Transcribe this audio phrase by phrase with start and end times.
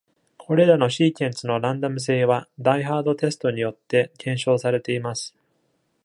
[0.39, 5.35] これらのシーケンスのランダム性は、diehard テストによって検証されています